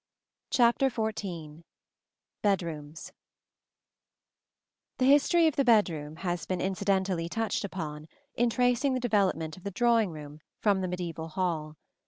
XIV 0.49 1.63
BEDROOMS 2.41 3.11
The 4.97 5.05
history 5.05 5.45
of 5.45 5.55
the 5.57 5.63
bedroom 5.63 6.15
has 6.15 6.47
been 6.47 6.59
incidentally 6.59 7.29
touched 7.29 7.63
upon 7.63 8.07
in 8.33 8.49
tracing 8.49 8.95
the 8.95 8.99
development 8.99 9.57
of 9.57 9.63
the 9.63 9.69
drawing 9.69 10.09
room 10.09 10.39
from 10.57 10.81
the 10.81 10.87
mediæval 10.87 11.29
hall. 11.33 11.75